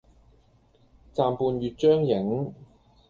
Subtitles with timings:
[1.13, 2.51] 暫伴月將影，